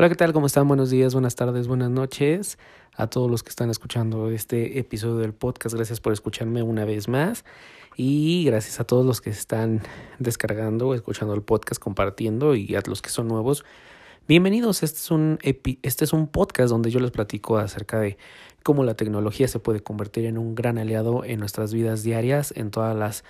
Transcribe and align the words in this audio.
Hola, 0.00 0.08
¿qué 0.08 0.14
tal? 0.14 0.32
¿Cómo 0.32 0.46
están? 0.46 0.66
Buenos 0.66 0.88
días, 0.88 1.12
buenas 1.12 1.34
tardes, 1.34 1.68
buenas 1.68 1.90
noches 1.90 2.56
a 2.96 3.08
todos 3.08 3.30
los 3.30 3.42
que 3.42 3.50
están 3.50 3.68
escuchando 3.68 4.30
este 4.30 4.78
episodio 4.78 5.16
del 5.16 5.34
podcast. 5.34 5.74
Gracias 5.74 6.00
por 6.00 6.14
escucharme 6.14 6.62
una 6.62 6.86
vez 6.86 7.06
más 7.06 7.44
y 7.96 8.44
gracias 8.46 8.80
a 8.80 8.84
todos 8.84 9.04
los 9.04 9.20
que 9.20 9.28
están 9.28 9.82
descargando, 10.18 10.94
escuchando 10.94 11.34
el 11.34 11.42
podcast, 11.42 11.78
compartiendo 11.78 12.54
y 12.54 12.74
a 12.76 12.82
los 12.86 13.02
que 13.02 13.10
son 13.10 13.28
nuevos. 13.28 13.66
Bienvenidos, 14.26 14.82
este 14.82 15.00
es 15.00 15.10
un, 15.10 15.38
este 15.42 16.04
es 16.06 16.14
un 16.14 16.28
podcast 16.28 16.70
donde 16.70 16.90
yo 16.90 16.98
les 17.00 17.10
platico 17.10 17.58
acerca 17.58 18.00
de 18.00 18.16
cómo 18.62 18.84
la 18.84 18.94
tecnología 18.94 19.48
se 19.48 19.58
puede 19.58 19.82
convertir 19.82 20.24
en 20.24 20.38
un 20.38 20.54
gran 20.54 20.78
aliado 20.78 21.26
en 21.26 21.40
nuestras 21.40 21.74
vidas 21.74 22.02
diarias, 22.02 22.54
en 22.56 22.70
todas 22.70 22.96
las 22.96 23.22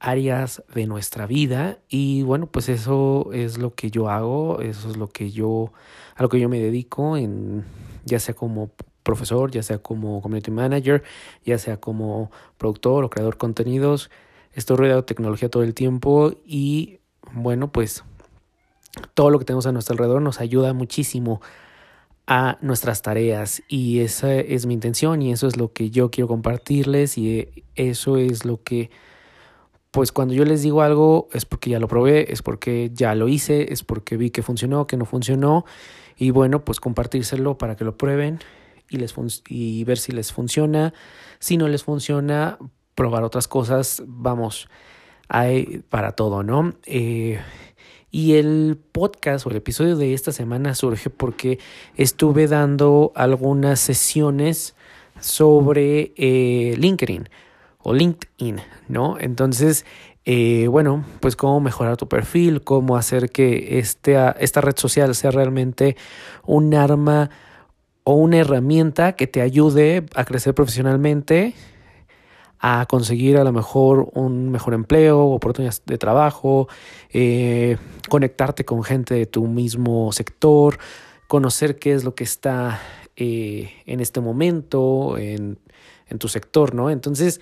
áreas 0.00 0.62
de 0.74 0.86
nuestra 0.86 1.26
vida 1.26 1.78
y 1.88 2.22
bueno 2.22 2.46
pues 2.46 2.68
eso 2.68 3.30
es 3.32 3.58
lo 3.58 3.74
que 3.74 3.90
yo 3.90 4.08
hago 4.08 4.60
eso 4.62 4.90
es 4.90 4.96
lo 4.96 5.08
que 5.08 5.30
yo 5.30 5.72
a 6.16 6.22
lo 6.22 6.30
que 6.30 6.40
yo 6.40 6.48
me 6.48 6.58
dedico 6.58 7.18
en 7.18 7.64
ya 8.06 8.18
sea 8.18 8.34
como 8.34 8.70
profesor 9.02 9.50
ya 9.50 9.62
sea 9.62 9.78
como 9.78 10.22
community 10.22 10.50
manager 10.50 11.02
ya 11.44 11.58
sea 11.58 11.78
como 11.78 12.30
productor 12.58 13.04
o 13.04 13.10
creador 13.10 13.34
de 13.34 13.38
contenidos. 13.38 14.10
Estoy 14.52 14.76
rodeado 14.76 15.02
de 15.02 15.06
tecnología 15.06 15.48
todo 15.48 15.62
el 15.62 15.74
tiempo 15.74 16.32
y 16.44 16.98
bueno 17.32 17.70
pues 17.70 18.04
todo 19.14 19.30
lo 19.30 19.38
que 19.38 19.44
tenemos 19.44 19.66
a 19.66 19.72
nuestro 19.72 19.92
alrededor 19.94 20.22
nos 20.22 20.40
ayuda 20.40 20.72
muchísimo 20.72 21.40
a 22.26 22.58
nuestras 22.60 23.02
tareas 23.02 23.62
y 23.68 24.00
esa 24.00 24.34
es 24.34 24.66
mi 24.66 24.74
intención 24.74 25.22
y 25.22 25.32
eso 25.32 25.46
es 25.46 25.56
lo 25.56 25.72
que 25.72 25.90
yo 25.90 26.10
quiero 26.10 26.28
compartirles 26.28 27.18
y 27.18 27.64
eso 27.74 28.16
es 28.16 28.44
lo 28.44 28.62
que 28.62 28.90
pues 29.90 30.12
cuando 30.12 30.34
yo 30.34 30.44
les 30.44 30.62
digo 30.62 30.82
algo 30.82 31.28
es 31.32 31.44
porque 31.44 31.70
ya 31.70 31.78
lo 31.78 31.88
probé, 31.88 32.32
es 32.32 32.42
porque 32.42 32.90
ya 32.94 33.14
lo 33.14 33.28
hice, 33.28 33.72
es 33.72 33.82
porque 33.82 34.16
vi 34.16 34.30
que 34.30 34.42
funcionó, 34.42 34.86
que 34.86 34.96
no 34.96 35.04
funcionó 35.04 35.64
y 36.16 36.30
bueno, 36.30 36.64
pues 36.64 36.80
compartírselo 36.80 37.58
para 37.58 37.76
que 37.76 37.84
lo 37.84 37.96
prueben 37.96 38.40
y, 39.48 39.84
ver 39.84 39.98
si 39.98 40.12
les 40.12 40.32
funciona. 40.32 40.92
Si 41.38 41.56
no 41.56 41.68
les 41.68 41.84
funciona, 41.84 42.58
probar 42.94 43.22
otras 43.22 43.48
cosas, 43.48 44.02
vamos, 44.06 44.68
hay 45.28 45.82
para 45.88 46.12
todo, 46.12 46.42
¿no? 46.42 46.74
Eh, 46.86 47.40
y 48.10 48.34
el 48.34 48.78
podcast 48.92 49.46
o 49.46 49.50
el 49.50 49.56
episodio 49.56 49.96
de 49.96 50.12
esta 50.12 50.32
semana 50.32 50.74
surge 50.74 51.08
porque 51.08 51.58
estuve 51.96 52.48
dando 52.48 53.12
algunas 53.14 53.78
sesiones 53.80 54.74
sobre 55.20 56.12
eh, 56.16 56.74
LinkedIn 56.76 57.28
o 57.82 57.94
LinkedIn, 57.94 58.60
¿no? 58.88 59.16
Entonces, 59.18 59.84
eh, 60.24 60.66
bueno, 60.68 61.04
pues 61.20 61.34
cómo 61.34 61.60
mejorar 61.60 61.96
tu 61.96 62.08
perfil, 62.08 62.62
cómo 62.62 62.96
hacer 62.96 63.30
que 63.30 63.78
este, 63.78 64.16
esta 64.38 64.60
red 64.60 64.76
social 64.76 65.14
sea 65.14 65.30
realmente 65.30 65.96
un 66.44 66.74
arma 66.74 67.30
o 68.04 68.14
una 68.14 68.38
herramienta 68.38 69.12
que 69.12 69.26
te 69.26 69.40
ayude 69.40 70.06
a 70.14 70.24
crecer 70.24 70.54
profesionalmente, 70.54 71.54
a 72.58 72.84
conseguir 72.86 73.38
a 73.38 73.44
lo 73.44 73.52
mejor 73.52 74.10
un 74.12 74.50
mejor 74.50 74.74
empleo, 74.74 75.20
oportunidades 75.20 75.82
de 75.86 75.96
trabajo, 75.96 76.68
eh, 77.10 77.78
conectarte 78.10 78.66
con 78.66 78.82
gente 78.84 79.14
de 79.14 79.24
tu 79.24 79.46
mismo 79.46 80.12
sector, 80.12 80.78
conocer 81.28 81.78
qué 81.78 81.94
es 81.94 82.04
lo 82.04 82.14
que 82.14 82.24
está 82.24 82.80
eh, 83.16 83.70
en 83.86 84.00
este 84.00 84.20
momento 84.20 85.16
en, 85.16 85.58
en 86.08 86.18
tu 86.18 86.28
sector, 86.28 86.74
¿no? 86.74 86.90
Entonces, 86.90 87.40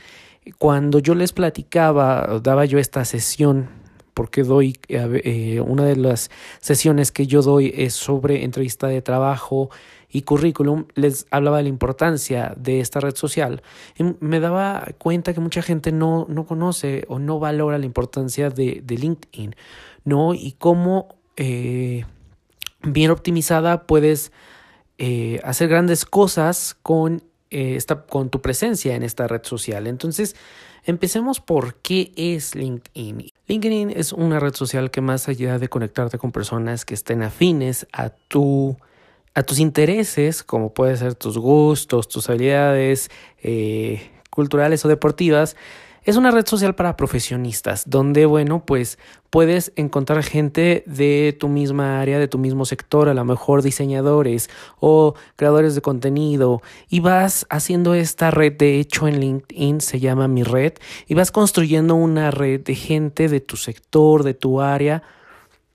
cuando 0.58 0.98
yo 0.98 1.14
les 1.14 1.32
platicaba, 1.32 2.40
daba 2.42 2.64
yo 2.64 2.78
esta 2.78 3.04
sesión, 3.04 3.68
porque 4.14 4.42
doy, 4.42 4.78
eh, 4.88 5.62
una 5.64 5.84
de 5.84 5.96
las 5.96 6.30
sesiones 6.60 7.12
que 7.12 7.26
yo 7.26 7.42
doy 7.42 7.72
es 7.76 7.94
sobre 7.94 8.44
entrevista 8.44 8.88
de 8.88 9.02
trabajo 9.02 9.70
y 10.10 10.22
currículum, 10.22 10.86
les 10.94 11.26
hablaba 11.30 11.58
de 11.58 11.64
la 11.64 11.68
importancia 11.68 12.54
de 12.56 12.80
esta 12.80 13.00
red 13.00 13.14
social. 13.14 13.62
Y 13.96 14.04
me 14.20 14.40
daba 14.40 14.88
cuenta 14.98 15.34
que 15.34 15.40
mucha 15.40 15.62
gente 15.62 15.92
no, 15.92 16.26
no 16.28 16.46
conoce 16.46 17.04
o 17.08 17.18
no 17.18 17.38
valora 17.38 17.78
la 17.78 17.86
importancia 17.86 18.50
de, 18.50 18.82
LinkedIn, 18.88 19.54
¿no? 20.04 20.34
Y 20.34 20.56
cómo 20.58 21.16
eh, 21.36 22.04
bien 22.82 23.10
optimizada 23.10 23.86
puedes 23.86 24.32
eh, 24.96 25.40
hacer 25.44 25.68
grandes 25.68 26.04
cosas 26.04 26.76
con 26.82 27.22
eh, 27.50 27.78
con 28.08 28.30
tu 28.30 28.40
presencia 28.40 28.94
en 28.94 29.02
esta 29.02 29.26
red 29.26 29.42
social. 29.44 29.86
Entonces, 29.86 30.36
empecemos 30.84 31.40
por 31.40 31.76
qué 31.76 32.12
es 32.16 32.54
LinkedIn. 32.54 33.30
LinkedIn 33.46 33.90
es 33.90 34.12
una 34.12 34.40
red 34.40 34.54
social 34.54 34.90
que 34.90 35.00
más 35.00 35.28
allá 35.28 35.58
de 35.58 35.68
conectarte 35.68 36.18
con 36.18 36.32
personas 36.32 36.84
que 36.84 36.94
estén 36.94 37.22
afines 37.22 37.86
a 37.92 38.10
tu 38.10 38.76
a 39.34 39.44
tus 39.44 39.60
intereses, 39.60 40.42
como 40.42 40.74
pueden 40.74 40.96
ser 40.96 41.14
tus 41.14 41.38
gustos, 41.38 42.08
tus 42.08 42.28
habilidades 42.28 43.08
eh, 43.40 44.10
culturales 44.30 44.84
o 44.84 44.88
deportivas, 44.88 45.54
es 46.08 46.16
una 46.16 46.30
red 46.30 46.46
social 46.46 46.74
para 46.74 46.96
profesionistas, 46.96 47.82
donde, 47.84 48.24
bueno, 48.24 48.64
pues 48.64 48.98
puedes 49.28 49.72
encontrar 49.76 50.22
gente 50.22 50.82
de 50.86 51.36
tu 51.38 51.48
misma 51.48 52.00
área, 52.00 52.18
de 52.18 52.28
tu 52.28 52.38
mismo 52.38 52.64
sector, 52.64 53.10
a 53.10 53.14
lo 53.14 53.26
mejor 53.26 53.60
diseñadores 53.60 54.48
o 54.80 55.16
creadores 55.36 55.74
de 55.74 55.82
contenido, 55.82 56.62
y 56.88 57.00
vas 57.00 57.44
haciendo 57.50 57.92
esta 57.92 58.30
red, 58.30 58.54
de 58.54 58.80
hecho 58.80 59.06
en 59.06 59.20
LinkedIn 59.20 59.82
se 59.82 60.00
llama 60.00 60.28
mi 60.28 60.44
red, 60.44 60.72
y 61.08 61.12
vas 61.12 61.30
construyendo 61.30 61.94
una 61.94 62.30
red 62.30 62.62
de 62.62 62.74
gente 62.74 63.28
de 63.28 63.40
tu 63.40 63.58
sector, 63.58 64.22
de 64.22 64.32
tu 64.32 64.62
área, 64.62 65.02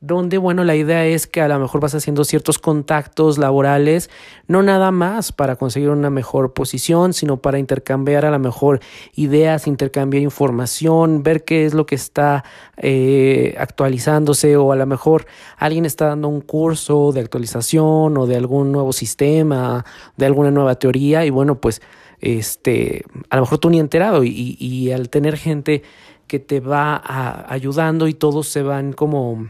donde, 0.04 0.38
bueno, 0.38 0.66
la 0.66 0.76
idea 0.76 1.06
es 1.06 1.28
que 1.28 1.40
a 1.40 1.48
lo 1.48 1.58
mejor 1.58 1.80
vas 1.80 1.96
haciendo 1.96 2.26
ciertos 2.26 2.60
contactos 2.60 3.38
laborales, 3.38 4.10
no 4.50 4.62
nada 4.62 4.92
más 4.92 5.32
para 5.32 5.56
conseguir 5.56 5.92
una 5.92 6.10
mejor 6.10 6.52
posición, 6.52 7.14
sino 7.14 7.38
para 7.38 7.58
intercambiar 7.58 8.26
a 8.26 8.32
lo 8.32 8.38
mejor 8.38 8.82
ideas, 9.16 9.66
intercambiar 9.66 10.22
información, 10.22 11.24
ver 11.24 11.46
qué 11.46 11.66
es 11.66 11.74
lo 11.74 11.86
que 11.86 11.96
está 11.96 12.44
eh, 12.76 13.56
actualizándose 13.58 14.58
o 14.58 14.74
a 14.74 14.76
lo 14.76 14.86
mejor 14.86 15.26
alguien 15.56 15.86
está 15.86 16.08
dando 16.08 16.28
un 16.28 16.42
curso 16.42 17.14
de 17.14 17.22
actualización 17.22 18.18
o 18.18 18.28
de 18.28 18.36
algún 18.36 18.74
nuevo 18.74 18.92
sistema, 18.92 19.86
de 20.18 20.26
alguna 20.26 20.52
nueva 20.52 20.76
teoría 20.76 21.26
y 21.26 21.30
bueno, 21.30 21.62
pues 21.62 21.82
este, 22.20 23.06
a 23.30 23.38
lo 23.38 23.44
mejor 23.44 23.60
tú 23.60 23.70
ni 23.70 23.80
enterado 23.80 24.26
y, 24.26 24.58
y 24.60 24.92
al 24.92 25.08
tener 25.08 25.38
gente 25.38 25.82
que 26.28 26.40
te 26.40 26.60
va 26.60 27.02
ayudando 27.48 28.10
y 28.10 28.14
todos 28.14 28.50
se 28.50 28.64
van 28.64 28.92
como 28.92 29.48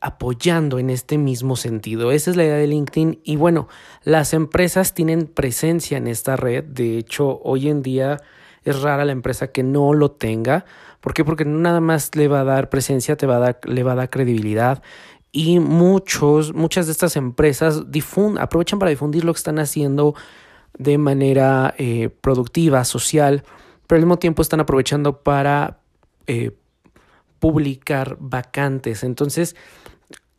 apoyando 0.00 0.78
en 0.78 0.90
este 0.90 1.18
mismo 1.18 1.56
sentido. 1.56 2.10
Esa 2.10 2.30
es 2.30 2.36
la 2.36 2.44
idea 2.44 2.56
de 2.56 2.66
LinkedIn 2.66 3.20
y 3.22 3.36
bueno, 3.36 3.68
las 4.02 4.32
empresas 4.32 4.94
tienen 4.94 5.26
presencia 5.26 5.98
en 5.98 6.06
esta 6.06 6.36
red. 6.36 6.64
De 6.64 6.96
hecho, 6.96 7.40
hoy 7.42 7.68
en 7.68 7.82
día 7.82 8.18
es 8.64 8.80
rara 8.80 9.04
la 9.04 9.12
empresa 9.12 9.48
que 9.48 9.62
no 9.62 9.92
lo 9.92 10.10
tenga. 10.10 10.64
¿Por 11.00 11.14
qué? 11.14 11.24
Porque 11.24 11.44
nada 11.44 11.80
más 11.80 12.14
le 12.14 12.28
va 12.28 12.40
a 12.40 12.44
dar 12.44 12.70
presencia, 12.70 13.16
te 13.16 13.26
va 13.26 13.36
a 13.36 13.40
dar, 13.40 13.60
le 13.64 13.82
va 13.82 13.92
a 13.92 13.96
dar 13.96 14.10
credibilidad. 14.10 14.82
Y 15.32 15.60
muchos, 15.60 16.54
muchas 16.54 16.86
de 16.86 16.92
estas 16.92 17.16
empresas 17.16 17.82
aprovechan 18.38 18.78
para 18.78 18.90
difundir 18.90 19.24
lo 19.24 19.32
que 19.32 19.38
están 19.38 19.58
haciendo 19.58 20.14
de 20.76 20.98
manera 20.98 21.74
eh, 21.78 22.10
productiva, 22.20 22.84
social, 22.84 23.44
pero 23.86 23.98
al 23.98 24.02
mismo 24.02 24.18
tiempo 24.18 24.42
están 24.42 24.60
aprovechando 24.60 25.22
para 25.22 25.80
eh, 26.26 26.52
publicar 27.38 28.16
vacantes. 28.20 29.04
Entonces, 29.04 29.56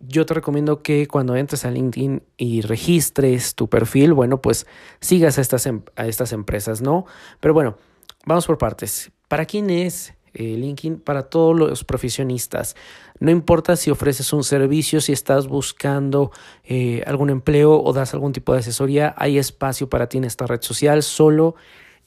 yo 0.07 0.25
te 0.25 0.34
recomiendo 0.34 0.81
que 0.81 1.07
cuando 1.07 1.35
entres 1.35 1.66
a 1.66 1.72
LinkedIn 1.72 2.23
y 2.38 2.62
registres 2.62 3.56
tu 3.56 3.69
perfil, 3.69 4.13
bueno, 4.13 4.41
pues 4.41 4.67
sigas 5.00 5.38
a 5.38 5.41
estas, 5.41 5.66
em, 5.66 5.81
a 5.95 6.07
estas 6.07 6.34
empresas, 6.34 6.81
¿no? 6.81 7.06
Pero 7.39 7.53
bueno, 7.53 7.78
vamos 8.25 8.45
por 8.45 8.57
partes. 8.57 9.12
¿Para 9.28 9.45
quién 9.45 9.69
es 9.69 10.13
eh, 10.34 10.56
LinkedIn? 10.57 11.00
Para 11.00 11.24
todos 11.24 11.57
los 11.57 11.83
profesionistas. 11.83 12.75
No 13.19 13.31
importa 13.31 13.75
si 13.75 13.92
ofreces 13.92 14.33
un 14.33 14.44
servicio, 14.44 15.01
si 15.01 15.12
estás 15.12 15.48
buscando 15.48 16.31
eh, 16.63 17.03
algún 17.06 17.30
empleo 17.30 17.81
o 17.81 17.94
das 17.94 18.13
algún 18.13 18.33
tipo 18.33 18.53
de 18.53 18.59
asesoría, 18.59 19.13
hay 19.18 19.38
espacio 19.38 19.89
para 19.89 20.09
ti 20.09 20.18
en 20.18 20.24
esta 20.24 20.48
red 20.48 20.62
social. 20.62 21.03
Solo 21.03 21.56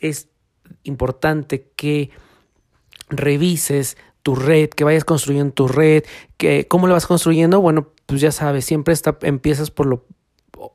es 0.00 0.28
importante 0.82 1.70
que 1.76 2.10
revises 3.08 3.96
tu 4.24 4.34
red, 4.34 4.70
que 4.70 4.82
vayas 4.82 5.04
construyendo 5.04 5.52
tu 5.52 5.68
red, 5.68 6.02
que 6.38 6.66
cómo 6.66 6.88
lo 6.88 6.94
vas 6.94 7.06
construyendo, 7.06 7.60
bueno, 7.60 7.90
pues 8.06 8.20
ya 8.20 8.32
sabes, 8.32 8.64
siempre 8.64 8.94
está, 8.94 9.18
empiezas 9.22 9.70
por 9.70 9.86
lo, 9.86 10.06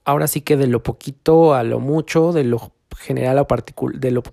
ahora 0.06 0.28
sí 0.28 0.42
que 0.42 0.56
de 0.56 0.68
lo 0.68 0.84
poquito 0.84 1.56
a 1.56 1.64
lo 1.64 1.80
mucho, 1.80 2.32
de 2.32 2.44
lo 2.46 2.72
general 2.98 3.38
a 3.38 3.48
de 3.94 4.12
lo, 4.12 4.22
de 4.22 4.32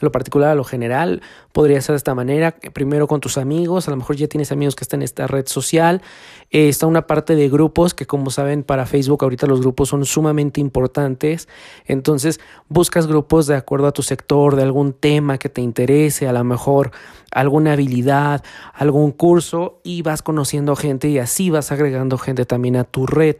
lo 0.00 0.12
particular 0.12 0.50
a 0.50 0.54
lo 0.54 0.64
general. 0.64 1.22
Podría 1.52 1.80
ser 1.80 1.94
de 1.94 1.98
esta 1.98 2.14
manera, 2.14 2.56
primero 2.72 3.06
con 3.06 3.20
tus 3.20 3.38
amigos, 3.38 3.88
a 3.88 3.90
lo 3.90 3.96
mejor 3.96 4.16
ya 4.16 4.28
tienes 4.28 4.52
amigos 4.52 4.74
que 4.74 4.84
están 4.84 5.00
en 5.00 5.04
esta 5.04 5.26
red 5.26 5.46
social. 5.46 6.02
Eh, 6.50 6.68
está 6.68 6.86
una 6.86 7.06
parte 7.06 7.34
de 7.34 7.48
grupos 7.48 7.94
que 7.94 8.06
como 8.06 8.30
saben 8.30 8.62
para 8.62 8.86
Facebook 8.86 9.22
ahorita 9.22 9.46
los 9.46 9.60
grupos 9.60 9.88
son 9.88 10.04
sumamente 10.04 10.60
importantes. 10.60 11.48
Entonces 11.84 12.40
buscas 12.68 13.06
grupos 13.06 13.46
de 13.46 13.56
acuerdo 13.56 13.86
a 13.86 13.92
tu 13.92 14.02
sector, 14.02 14.56
de 14.56 14.62
algún 14.62 14.92
tema 14.92 15.38
que 15.38 15.48
te 15.48 15.60
interese, 15.60 16.28
a 16.28 16.32
lo 16.32 16.44
mejor 16.44 16.92
alguna 17.32 17.72
habilidad, 17.72 18.42
algún 18.72 19.12
curso 19.12 19.80
y 19.82 20.02
vas 20.02 20.22
conociendo 20.22 20.76
gente 20.76 21.08
y 21.08 21.18
así 21.18 21.50
vas 21.50 21.72
agregando 21.72 22.18
gente 22.18 22.46
también 22.46 22.76
a 22.76 22.84
tu 22.84 23.06
red. 23.06 23.36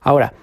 Ahora, 0.00 0.34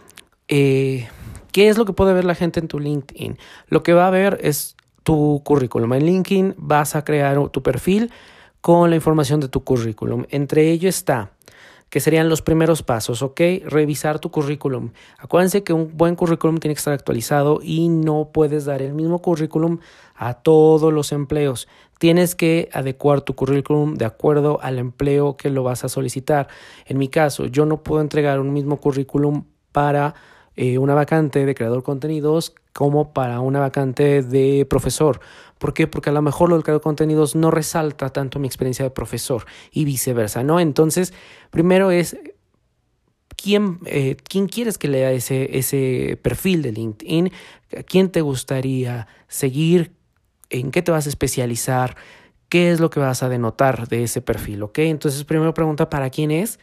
eh, 0.47 1.07
¿Qué 1.55 1.69
es 1.69 1.77
lo 1.77 1.85
que 1.85 1.93
puede 1.93 2.13
ver 2.13 2.25
la 2.25 2.35
gente 2.35 2.59
en 2.59 2.67
tu 2.67 2.79
LinkedIn? 2.79 3.37
Lo 3.69 3.81
que 3.81 3.93
va 3.93 4.07
a 4.07 4.09
ver 4.09 4.39
es 4.41 4.75
tu 5.03 5.41
currículum. 5.45 5.93
En 5.93 6.05
LinkedIn 6.05 6.55
vas 6.57 6.97
a 6.97 7.05
crear 7.05 7.47
tu 7.47 7.63
perfil 7.63 8.11
con 8.59 8.89
la 8.89 8.97
información 8.97 9.39
de 9.39 9.47
tu 9.47 9.63
currículum. 9.63 10.25
Entre 10.31 10.69
ellos 10.69 10.93
está 10.93 11.31
que 11.89 12.01
serían 12.01 12.27
los 12.27 12.41
primeros 12.41 12.83
pasos, 12.83 13.21
¿ok? 13.21 13.39
Revisar 13.67 14.19
tu 14.19 14.31
currículum. 14.31 14.89
Acuérdense 15.17 15.63
que 15.63 15.71
un 15.71 15.95
buen 15.95 16.17
currículum 16.17 16.57
tiene 16.57 16.75
que 16.75 16.79
estar 16.79 16.93
actualizado 16.93 17.61
y 17.63 17.87
no 17.87 18.31
puedes 18.33 18.65
dar 18.65 18.81
el 18.81 18.93
mismo 18.93 19.21
currículum 19.21 19.79
a 20.13 20.33
todos 20.33 20.91
los 20.91 21.13
empleos. 21.13 21.69
Tienes 21.99 22.35
que 22.35 22.67
adecuar 22.73 23.21
tu 23.21 23.33
currículum 23.33 23.95
de 23.95 24.03
acuerdo 24.03 24.59
al 24.61 24.77
empleo 24.77 25.37
que 25.37 25.49
lo 25.49 25.63
vas 25.63 25.85
a 25.85 25.87
solicitar. 25.87 26.49
En 26.85 26.97
mi 26.97 27.07
caso, 27.07 27.45
yo 27.45 27.65
no 27.65 27.81
puedo 27.81 28.01
entregar 28.01 28.41
un 28.41 28.51
mismo 28.51 28.81
currículum 28.81 29.45
para 29.71 30.15
eh, 30.55 30.77
una 30.77 30.93
vacante 30.93 31.45
de 31.45 31.55
creador 31.55 31.79
de 31.79 31.83
contenidos 31.83 32.55
como 32.73 33.13
para 33.13 33.39
una 33.39 33.59
vacante 33.59 34.21
de 34.21 34.65
profesor. 34.69 35.19
¿Por 35.57 35.73
qué? 35.73 35.87
Porque 35.87 36.09
a 36.09 36.13
lo 36.13 36.21
mejor 36.21 36.49
lo 36.49 36.55
del 36.55 36.63
creador 36.63 36.81
de 36.81 36.83
contenidos 36.83 37.35
no 37.35 37.51
resalta 37.51 38.09
tanto 38.09 38.39
mi 38.39 38.47
experiencia 38.47 38.83
de 38.83 38.91
profesor 38.91 39.45
y 39.71 39.85
viceversa, 39.85 40.43
¿no? 40.43 40.59
Entonces, 40.59 41.13
primero 41.51 41.91
es 41.91 42.17
¿Quién, 43.37 43.79
eh, 43.85 44.15
¿quién, 44.27 44.47
quieres 44.47 44.77
que 44.77 44.87
lea 44.87 45.11
ese, 45.11 45.57
ese 45.57 46.17
perfil 46.21 46.61
de 46.61 46.71
LinkedIn? 46.71 47.31
¿A 47.77 47.83
quién 47.83 48.09
te 48.09 48.21
gustaría 48.21 49.07
seguir? 49.27 49.91
¿En 50.49 50.71
qué 50.71 50.81
te 50.81 50.91
vas 50.91 51.05
a 51.05 51.09
especializar? 51.09 51.95
¿Qué 52.49 52.71
es 52.71 52.79
lo 52.79 52.89
que 52.89 52.99
vas 52.99 53.23
a 53.23 53.29
denotar 53.29 53.87
de 53.87 54.03
ese 54.03 54.21
perfil? 54.21 54.63
¿Ok? 54.63 54.79
Entonces, 54.79 55.23
primero 55.25 55.53
pregunta 55.53 55.89
para 55.89 56.09
quién 56.09 56.31
es 56.31 56.59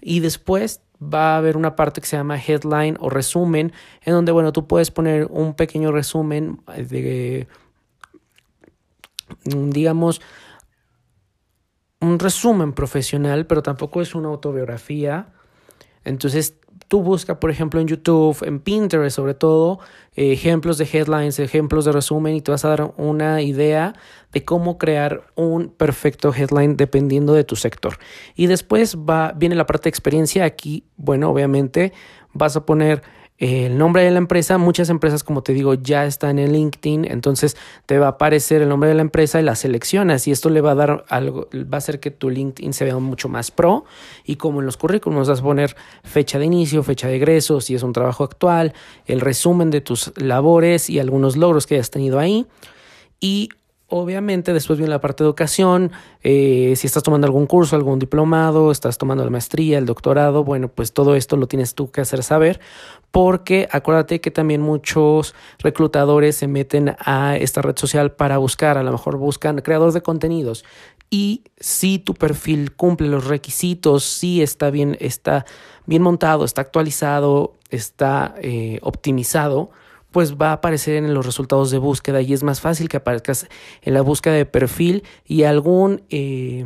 y 0.00 0.20
después 0.20 0.82
va 1.02 1.34
a 1.34 1.38
haber 1.38 1.56
una 1.56 1.76
parte 1.76 2.00
que 2.00 2.06
se 2.06 2.16
llama 2.16 2.38
headline 2.38 2.96
o 3.00 3.10
resumen, 3.10 3.72
en 4.02 4.12
donde, 4.14 4.32
bueno, 4.32 4.52
tú 4.52 4.66
puedes 4.66 4.90
poner 4.90 5.26
un 5.30 5.54
pequeño 5.54 5.92
resumen 5.92 6.60
de, 6.76 7.46
digamos, 9.44 10.20
un 12.00 12.18
resumen 12.18 12.72
profesional, 12.72 13.46
pero 13.46 13.62
tampoco 13.62 14.00
es 14.00 14.14
una 14.14 14.28
autobiografía. 14.28 15.32
Entonces, 16.04 16.54
tú 16.88 17.02
busca, 17.02 17.40
por 17.40 17.50
ejemplo, 17.50 17.80
en 17.80 17.88
YouTube, 17.88 18.36
en 18.42 18.60
Pinterest 18.60 19.16
sobre 19.16 19.34
todo, 19.34 19.80
ejemplos 20.14 20.78
de 20.78 20.88
headlines, 20.90 21.38
ejemplos 21.38 21.84
de 21.84 21.92
resumen 21.92 22.34
y 22.34 22.40
te 22.40 22.50
vas 22.50 22.64
a 22.64 22.68
dar 22.68 22.94
una 22.96 23.42
idea 23.42 23.94
de 24.32 24.44
cómo 24.44 24.78
crear 24.78 25.22
un 25.34 25.68
perfecto 25.68 26.32
headline 26.32 26.76
dependiendo 26.76 27.32
de 27.32 27.44
tu 27.44 27.56
sector. 27.56 27.98
Y 28.34 28.46
después 28.46 28.96
va, 28.96 29.32
viene 29.32 29.54
la 29.54 29.66
parte 29.66 29.84
de 29.84 29.90
experiencia. 29.90 30.44
Aquí, 30.44 30.84
bueno, 30.96 31.30
obviamente 31.30 31.92
vas 32.32 32.56
a 32.56 32.64
poner 32.66 33.02
el 33.38 33.76
nombre 33.76 34.02
de 34.02 34.10
la 34.10 34.18
empresa. 34.18 34.58
Muchas 34.58 34.88
empresas, 34.88 35.22
como 35.22 35.42
te 35.42 35.52
digo, 35.52 35.74
ya 35.74 36.06
están 36.06 36.38
en 36.38 36.52
LinkedIn, 36.52 37.04
entonces 37.04 37.56
te 37.86 37.98
va 37.98 38.06
a 38.06 38.10
aparecer 38.10 38.62
el 38.62 38.68
nombre 38.68 38.88
de 38.88 38.94
la 38.94 39.02
empresa 39.02 39.40
y 39.40 39.44
la 39.44 39.54
seleccionas 39.54 40.26
y 40.26 40.32
esto 40.32 40.50
le 40.50 40.60
va 40.60 40.72
a 40.72 40.74
dar 40.74 41.04
algo, 41.08 41.48
va 41.52 41.74
a 41.74 41.76
hacer 41.78 42.00
que 42.00 42.10
tu 42.10 42.30
LinkedIn 42.30 42.72
se 42.72 42.84
vea 42.84 42.96
mucho 42.98 43.28
más 43.28 43.50
pro 43.50 43.84
y 44.24 44.36
como 44.36 44.60
en 44.60 44.66
los 44.66 44.76
currículums 44.76 45.28
vas 45.28 45.40
a 45.40 45.42
poner 45.42 45.76
fecha 46.02 46.38
de 46.38 46.46
inicio, 46.46 46.82
fecha 46.82 47.08
de 47.08 47.16
egreso, 47.16 47.60
si 47.60 47.74
es 47.74 47.82
un 47.82 47.92
trabajo 47.92 48.24
actual, 48.24 48.72
el 49.06 49.20
resumen 49.20 49.70
de 49.70 49.80
tus 49.80 50.12
labores 50.16 50.88
y 50.88 50.98
algunos 50.98 51.36
logros 51.36 51.66
que 51.66 51.74
hayas 51.74 51.90
tenido 51.90 52.18
ahí 52.18 52.46
y 53.20 53.50
Obviamente 53.88 54.52
después 54.52 54.80
viene 54.80 54.90
la 54.90 55.00
parte 55.00 55.22
de 55.22 55.28
educación, 55.28 55.92
eh, 56.24 56.74
si 56.74 56.88
estás 56.88 57.04
tomando 57.04 57.28
algún 57.28 57.46
curso, 57.46 57.76
algún 57.76 58.00
diplomado, 58.00 58.72
estás 58.72 58.98
tomando 58.98 59.22
la 59.22 59.30
maestría, 59.30 59.78
el 59.78 59.86
doctorado, 59.86 60.42
bueno, 60.42 60.66
pues 60.66 60.92
todo 60.92 61.14
esto 61.14 61.36
lo 61.36 61.46
tienes 61.46 61.76
tú 61.76 61.92
que 61.92 62.00
hacer 62.00 62.24
saber, 62.24 62.58
porque 63.12 63.68
acuérdate 63.70 64.20
que 64.20 64.32
también 64.32 64.60
muchos 64.60 65.36
reclutadores 65.60 66.34
se 66.34 66.48
meten 66.48 66.96
a 66.98 67.36
esta 67.36 67.62
red 67.62 67.76
social 67.76 68.10
para 68.10 68.38
buscar, 68.38 68.76
a 68.76 68.82
lo 68.82 68.90
mejor 68.90 69.18
buscan 69.18 69.60
creadores 69.60 69.94
de 69.94 70.02
contenidos. 70.02 70.64
Y 71.08 71.44
si 71.60 72.00
tu 72.00 72.14
perfil 72.14 72.74
cumple 72.74 73.06
los 73.06 73.26
requisitos, 73.28 74.02
si 74.02 74.42
está 74.42 74.70
bien, 74.70 74.96
está 74.98 75.46
bien 75.86 76.02
montado, 76.02 76.44
está 76.44 76.60
actualizado, 76.60 77.54
está 77.70 78.34
eh, 78.42 78.80
optimizado, 78.82 79.70
pues 80.16 80.38
va 80.38 80.48
a 80.48 80.52
aparecer 80.52 80.94
en 80.94 81.12
los 81.12 81.26
resultados 81.26 81.70
de 81.70 81.76
búsqueda 81.76 82.22
y 82.22 82.32
es 82.32 82.42
más 82.42 82.62
fácil 82.62 82.88
que 82.88 82.96
aparezcas 82.96 83.48
en 83.82 83.92
la 83.92 84.00
búsqueda 84.00 84.32
de 84.32 84.46
perfil 84.46 85.02
y 85.26 85.42
algún 85.42 86.04
eh, 86.08 86.64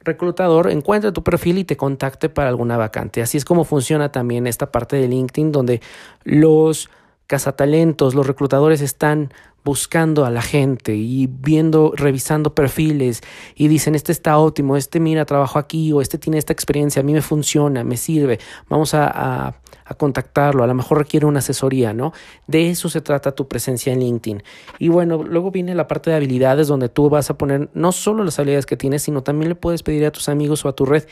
reclutador 0.00 0.70
encuentre 0.70 1.10
tu 1.10 1.24
perfil 1.24 1.56
y 1.56 1.64
te 1.64 1.78
contacte 1.78 2.28
para 2.28 2.50
alguna 2.50 2.76
vacante. 2.76 3.22
Así 3.22 3.38
es 3.38 3.46
como 3.46 3.64
funciona 3.64 4.12
también 4.12 4.46
esta 4.46 4.70
parte 4.70 4.96
de 4.96 5.08
LinkedIn 5.08 5.52
donde 5.52 5.80
los 6.22 6.90
cazatalentos, 7.26 8.14
los 8.14 8.26
reclutadores 8.26 8.82
están 8.82 9.32
buscando 9.64 10.24
a 10.24 10.30
la 10.30 10.42
gente 10.42 10.94
y 10.94 11.26
viendo, 11.26 11.92
revisando 11.94 12.54
perfiles 12.54 13.20
y 13.54 13.68
dicen, 13.68 13.94
este 13.94 14.12
está 14.12 14.38
óptimo, 14.38 14.76
este 14.76 15.00
mira, 15.00 15.24
trabajo 15.24 15.58
aquí 15.58 15.92
o 15.92 16.00
este 16.00 16.18
tiene 16.18 16.38
esta 16.38 16.52
experiencia, 16.52 17.00
a 17.00 17.02
mí 17.02 17.12
me 17.12 17.22
funciona, 17.22 17.84
me 17.84 17.96
sirve, 17.96 18.38
vamos 18.68 18.94
a, 18.94 19.06
a, 19.06 19.54
a, 19.84 19.94
contactarlo, 19.94 20.64
a 20.64 20.66
lo 20.66 20.74
mejor 20.74 20.98
requiere 20.98 21.26
una 21.26 21.40
asesoría, 21.40 21.92
¿no? 21.92 22.12
De 22.46 22.70
eso 22.70 22.88
se 22.88 23.00
trata 23.00 23.32
tu 23.32 23.48
presencia 23.48 23.92
en 23.92 24.00
LinkedIn. 24.00 24.42
Y 24.78 24.88
bueno, 24.88 25.22
luego 25.22 25.50
viene 25.50 25.74
la 25.74 25.86
parte 25.86 26.10
de 26.10 26.16
habilidades 26.16 26.68
donde 26.68 26.88
tú 26.88 27.10
vas 27.10 27.28
a 27.30 27.36
poner 27.36 27.68
no 27.74 27.92
solo 27.92 28.24
las 28.24 28.38
habilidades 28.38 28.66
que 28.66 28.76
tienes, 28.76 29.02
sino 29.02 29.22
también 29.22 29.50
le 29.50 29.54
puedes 29.54 29.82
pedir 29.82 30.06
a 30.06 30.10
tus 30.10 30.28
amigos 30.28 30.64
o 30.64 30.68
a 30.68 30.74
tu 30.74 30.86
red 30.86 31.04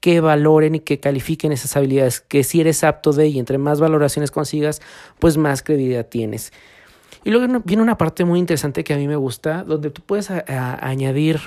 que 0.00 0.20
valoren 0.20 0.76
y 0.76 0.80
que 0.80 1.00
califiquen 1.00 1.52
esas 1.52 1.76
habilidades, 1.76 2.20
que 2.20 2.44
si 2.44 2.60
eres 2.60 2.84
apto 2.84 3.12
de 3.12 3.26
y 3.26 3.38
entre 3.38 3.58
más 3.58 3.80
valoraciones 3.80 4.30
consigas, 4.30 4.80
pues 5.18 5.36
más 5.36 5.62
credibilidad 5.62 6.06
tienes. 6.06 6.52
Y 7.26 7.30
luego 7.32 7.60
viene 7.64 7.82
una 7.82 7.98
parte 7.98 8.24
muy 8.24 8.38
interesante 8.38 8.84
que 8.84 8.94
a 8.94 8.96
mí 8.96 9.08
me 9.08 9.16
gusta, 9.16 9.64
donde 9.64 9.90
tú 9.90 10.00
puedes 10.00 10.30
añadir 10.30 11.40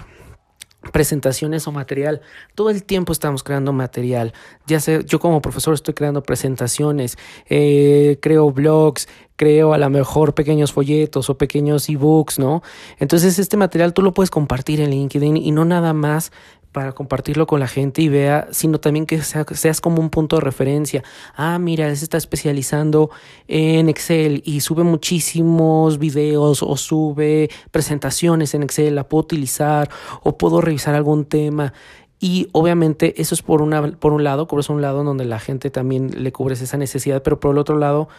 presentaciones 0.92 1.68
o 1.68 1.72
material. 1.72 2.20
Todo 2.54 2.70
el 2.70 2.84
tiempo 2.84 3.14
estamos 3.14 3.44
creando 3.44 3.72
material. 3.72 4.34
Ya 4.68 4.82
sé, 4.82 5.06
yo 5.06 5.22
como 5.22 5.42
profesor 5.42 5.74
estoy 5.74 5.94
creando 5.94 6.22
presentaciones, 6.22 7.18
eh, 7.50 8.18
creo 8.22 8.52
blogs, 8.52 9.08
creo 9.38 9.74
a 9.74 9.78
lo 9.78 9.90
mejor 9.90 10.34
pequeños 10.34 10.74
folletos 10.74 11.30
o 11.30 11.38
pequeños 11.38 11.88
ebooks, 11.88 12.40
¿no? 12.40 12.62
Entonces 12.98 13.40
este 13.40 13.56
material 13.56 13.94
tú 13.94 14.02
lo 14.02 14.14
puedes 14.14 14.32
compartir 14.32 14.82
en 14.82 14.90
LinkedIn 14.90 15.38
y 15.38 15.52
no 15.52 15.64
nada 15.64 15.94
más 15.94 16.34
para 16.72 16.92
compartirlo 16.92 17.48
con 17.48 17.60
la 17.60 17.68
gente 17.68 18.02
y 18.02 18.10
vea, 18.10 18.48
sino 18.52 18.80
también 18.80 19.06
que 19.06 19.22
seas 19.22 19.82
como 19.82 20.02
un 20.02 20.10
punto 20.10 20.36
de 20.36 20.42
referencia. 20.42 21.04
Ah, 21.36 21.58
mira, 21.60 21.94
se 21.96 22.04
está 22.04 22.18
especializando 22.18 23.10
en 23.48 23.90
Excel 23.90 24.42
y 24.46 24.62
sube 24.62 24.84
muchísimos 24.84 25.98
videos 25.98 26.62
o 26.62 26.78
sube 26.78 27.50
presentaciones 27.72 28.54
en 28.54 28.64
Excel, 28.64 28.96
la 28.96 29.08
puedo 29.08 29.24
utilizar 29.24 29.90
o 30.24 30.38
puedo 30.38 30.62
revisar 30.62 30.96
algún 30.96 31.26
tema. 31.26 31.74
Y 32.20 32.50
obviamente 32.52 33.20
eso 33.22 33.34
es 33.34 33.42
por, 33.42 33.62
una, 33.62 33.94
por 33.94 34.12
un 34.12 34.24
lado, 34.24 34.48
cubres 34.48 34.70
un 34.70 34.82
lado 34.82 35.04
donde 35.04 35.26
la 35.26 35.40
gente 35.40 35.70
también 35.70 36.24
le 36.24 36.32
cubres 36.32 36.62
esa 36.62 36.78
necesidad, 36.78 37.24
pero 37.24 37.40
por 37.40 37.52
el 37.52 37.58
otro 37.58 37.78
lado, 37.78 38.10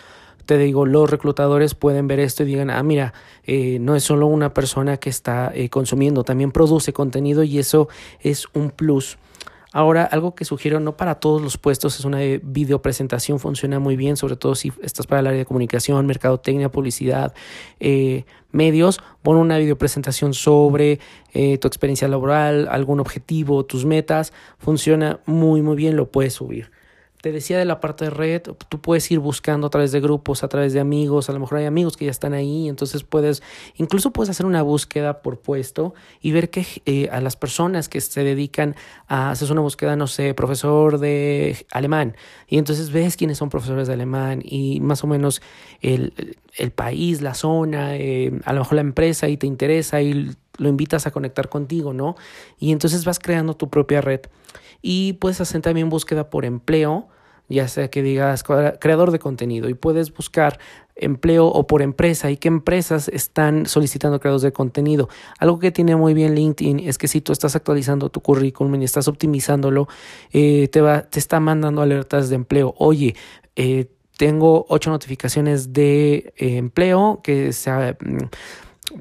te 0.46 0.58
digo, 0.58 0.86
los 0.86 1.10
reclutadores 1.10 1.74
pueden 1.74 2.06
ver 2.06 2.20
esto 2.20 2.42
y 2.42 2.46
digan, 2.46 2.70
ah, 2.70 2.82
mira, 2.82 3.12
eh, 3.44 3.78
no 3.80 3.96
es 3.96 4.04
solo 4.04 4.26
una 4.26 4.54
persona 4.54 4.96
que 4.96 5.10
está 5.10 5.52
eh, 5.54 5.68
consumiendo, 5.68 6.24
también 6.24 6.52
produce 6.52 6.92
contenido 6.92 7.42
y 7.42 7.58
eso 7.58 7.88
es 8.20 8.46
un 8.54 8.70
plus. 8.70 9.18
Ahora, 9.72 10.04
algo 10.04 10.34
que 10.34 10.44
sugiero, 10.44 10.80
no 10.80 10.96
para 10.96 11.16
todos 11.16 11.40
los 11.40 11.56
puestos, 11.56 12.00
es 12.00 12.04
una 12.04 12.18
video 12.42 12.82
presentación, 12.82 13.38
funciona 13.38 13.78
muy 13.78 13.94
bien, 13.94 14.16
sobre 14.16 14.34
todo 14.34 14.56
si 14.56 14.72
estás 14.82 15.06
para 15.06 15.20
el 15.20 15.28
área 15.28 15.38
de 15.38 15.46
comunicación, 15.46 16.06
mercadotecnia, 16.06 16.72
publicidad, 16.72 17.32
eh, 17.78 18.24
medios, 18.50 19.00
pon 19.22 19.36
una 19.36 19.58
video 19.58 19.78
presentación 19.78 20.34
sobre 20.34 20.98
tu 21.32 21.68
experiencia 21.68 22.08
laboral, 22.08 22.66
algún 22.68 22.98
objetivo, 22.98 23.64
tus 23.64 23.84
metas, 23.84 24.32
funciona 24.58 25.20
muy, 25.24 25.62
muy 25.62 25.76
bien, 25.76 25.94
lo 25.94 26.10
puedes 26.10 26.32
subir. 26.32 26.72
Te 27.20 27.32
decía 27.32 27.58
de 27.58 27.64
la 27.64 27.80
parte 27.80 28.06
de 28.06 28.10
red, 28.10 28.42
tú 28.42 28.80
puedes 28.80 29.10
ir 29.10 29.18
buscando 29.18 29.66
a 29.66 29.70
través 29.70 29.92
de 29.92 30.00
grupos, 30.00 30.42
a 30.42 30.48
través 30.48 30.72
de 30.72 30.80
amigos, 30.80 31.28
a 31.28 31.32
lo 31.32 31.40
mejor 31.40 31.58
hay 31.58 31.66
amigos 31.66 31.96
que 31.96 32.06
ya 32.06 32.10
están 32.10 32.32
ahí, 32.32 32.68
entonces 32.68 33.04
puedes, 33.04 33.42
incluso 33.76 34.10
puedes 34.10 34.30
hacer 34.30 34.46
una 34.46 34.62
búsqueda 34.62 35.20
por 35.20 35.38
puesto 35.40 35.94
y 36.22 36.32
ver 36.32 36.48
que 36.50 36.66
eh, 36.86 37.08
a 37.12 37.20
las 37.20 37.36
personas 37.36 37.88
que 37.88 38.00
se 38.00 38.24
dedican 38.24 38.74
a 39.06 39.30
hacer 39.30 39.52
una 39.52 39.60
búsqueda, 39.60 39.96
no 39.96 40.06
sé, 40.06 40.32
profesor 40.32 40.98
de 40.98 41.66
alemán, 41.72 42.16
y 42.48 42.58
entonces 42.58 42.90
ves 42.90 43.16
quiénes 43.16 43.38
son 43.38 43.50
profesores 43.50 43.88
de 43.88 43.94
alemán 43.94 44.42
y 44.44 44.80
más 44.80 45.04
o 45.04 45.06
menos 45.06 45.42
el, 45.82 46.14
el 46.56 46.70
país, 46.70 47.20
la 47.20 47.34
zona, 47.34 47.96
eh, 47.96 48.32
a 48.44 48.52
lo 48.54 48.60
mejor 48.60 48.76
la 48.76 48.80
empresa 48.82 49.28
y 49.28 49.36
te 49.36 49.46
interesa 49.46 50.00
y 50.00 50.30
lo 50.56 50.68
invitas 50.68 51.06
a 51.06 51.10
conectar 51.10 51.48
contigo, 51.48 51.92
¿no? 51.92 52.16
Y 52.58 52.72
entonces 52.72 53.04
vas 53.04 53.18
creando 53.18 53.54
tu 53.54 53.68
propia 53.68 54.00
red 54.00 54.20
y 54.82 55.14
puedes 55.14 55.40
hacer 55.40 55.62
también 55.62 55.88
búsqueda 55.88 56.30
por 56.30 56.44
empleo, 56.44 57.08
ya 57.48 57.66
sea 57.66 57.88
que 57.88 58.02
digas 58.02 58.44
creador 58.44 59.10
de 59.10 59.18
contenido 59.18 59.68
y 59.68 59.74
puedes 59.74 60.14
buscar 60.14 60.58
empleo 60.94 61.46
o 61.46 61.66
por 61.66 61.82
empresa 61.82 62.30
y 62.30 62.36
qué 62.36 62.48
empresas 62.48 63.08
están 63.08 63.66
solicitando 63.66 64.20
creadores 64.20 64.42
de 64.42 64.52
contenido. 64.52 65.08
Algo 65.38 65.58
que 65.58 65.72
tiene 65.72 65.96
muy 65.96 66.14
bien 66.14 66.34
LinkedIn 66.34 66.80
es 66.80 66.98
que 66.98 67.08
si 67.08 67.20
tú 67.20 67.32
estás 67.32 67.56
actualizando 67.56 68.08
tu 68.08 68.20
currículum 68.20 68.80
y 68.80 68.84
estás 68.84 69.08
optimizándolo, 69.08 69.88
eh, 70.32 70.68
te, 70.68 70.80
va, 70.80 71.02
te 71.02 71.18
está 71.18 71.40
mandando 71.40 71.82
alertas 71.82 72.28
de 72.28 72.36
empleo. 72.36 72.74
Oye, 72.78 73.16
eh, 73.56 73.86
tengo 74.16 74.66
ocho 74.68 74.90
notificaciones 74.90 75.72
de 75.72 76.34
eh, 76.36 76.58
empleo 76.58 77.20
que 77.24 77.52
se 77.52 77.96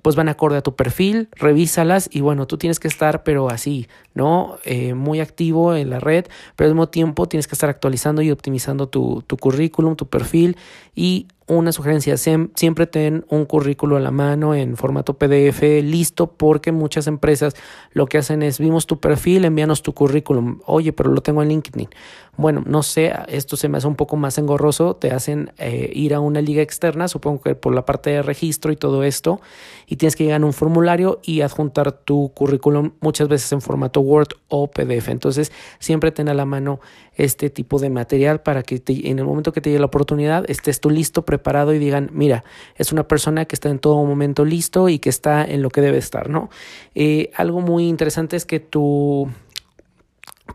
pues 0.01 0.15
van 0.15 0.29
acorde 0.29 0.58
a 0.58 0.62
tu 0.62 0.75
perfil, 0.75 1.29
revísalas 1.36 2.10
y 2.12 2.22
bueno, 2.22 2.48
tú 2.48 2.58
tienes 2.58 2.79
que 2.79 2.88
estar 2.88 3.24
pero 3.24 3.50
así, 3.50 3.88
¿no? 4.13 4.58
Eh, 4.65 4.93
muy 4.93 5.19
activo 5.19 5.75
en 5.75 5.89
la 5.89 6.00
red, 6.00 6.25
pero 6.55 6.67
al 6.67 6.75
mismo 6.75 6.89
tiempo 6.89 7.27
tienes 7.27 7.48
que 7.48 7.55
estar 7.55 7.69
actualizando 7.69 8.22
y 8.22 8.31
optimizando 8.31 8.88
tu, 8.88 9.24
tu 9.25 9.38
currículum, 9.38 9.96
tu 9.96 10.08
perfil 10.08 10.58
y 10.96 11.27
una 11.50 11.72
sugerencia, 11.72 12.15
siempre 12.18 12.88
ten 12.88 13.25
un 13.27 13.46
currículo 13.46 13.98
a 13.98 14.00
la 14.00 14.12
mano 14.12 14.53
en 14.53 14.77
formato 14.77 15.18
PDF 15.18 15.62
listo 15.84 16.27
porque 16.27 16.72
muchas 16.72 17.08
empresas 17.08 17.56
lo 17.91 18.06
que 18.06 18.20
hacen 18.20 18.44
es, 18.44 18.60
vimos 18.60 18.86
tu 18.86 19.00
perfil, 19.00 19.46
envíanos 19.46 19.82
tu 19.82 19.94
currículum, 19.94 20.60
oye, 20.65 20.94
pero 20.94 21.12
lo 21.12 21.22
tengo 21.22 21.41
en 21.41 21.50
LinkedIn. 21.50 21.89
Bueno, 22.38 22.63
no 22.65 22.84
sé, 22.84 23.12
esto 23.27 23.58
se 23.58 23.68
me 23.68 23.79
hace 23.79 23.88
un 23.88 23.96
poco 23.96 24.15
más 24.15 24.38
engorroso, 24.38 24.96
te 24.96 25.12
hacen 25.12 25.51
eh, 25.58 25.91
ir 25.94 26.13
a 26.13 26.22
una 26.22 26.39
liga 26.39 26.62
externa, 26.62 27.10
supongo 27.10 27.41
que 27.41 27.56
por 27.56 27.75
la 27.75 27.84
parte 27.84 28.12
de 28.12 28.22
registro 28.22 28.72
y 28.72 28.77
todo 28.77 29.03
esto, 29.03 29.41
y 29.88 29.98
tienes 29.98 30.15
que 30.15 30.24
llegar 30.24 30.41
a 30.41 30.46
un 30.46 30.53
formulario 30.53 31.20
y 31.22 31.41
adjuntar 31.41 31.91
tu 31.91 32.32
currículum 32.34 32.91
muchas 33.01 33.27
veces 33.27 33.51
en 33.51 33.60
formato 33.60 34.00
Word 34.00 34.29
o 34.48 34.72
PDF. 34.72 35.10
Entonces, 35.10 35.51
siempre 35.79 36.12
ten 36.12 36.29
a 36.29 36.34
la 36.34 36.46
mano 36.46 36.79
este 37.15 37.50
tipo 37.50 37.77
de 37.79 37.89
material 37.89 38.41
para 38.41 38.63
que 38.63 38.82
en 38.88 39.20
el 39.20 39.25
momento 39.25 39.51
que 39.51 39.60
te 39.60 39.70
llegue 39.70 39.79
la 39.79 39.88
oportunidad 39.88 40.50
estés 40.50 40.79
tú 40.79 40.89
listo, 40.89 41.25
preparado 41.25 41.38
y 41.74 41.79
digan, 41.79 42.10
mira, 42.13 42.43
es 42.75 42.91
una 42.91 43.08
persona 43.08 43.46
que 43.46 43.55
está 43.55 43.69
en 43.69 43.79
todo 43.79 44.03
momento 44.05 44.46
listo 44.46 44.89
y 44.89 45.00
que 45.00 45.10
está 45.10 45.43
en 45.46 45.62
lo 45.62 45.69
que 45.69 45.81
debe 45.81 45.98
estar, 45.98 46.29
¿no? 46.29 46.50
Eh, 46.96 47.31
algo 47.36 47.62
muy 47.62 47.88
interesante 47.88 48.36
es 48.36 48.46
que 48.46 48.60
tú 48.60 49.29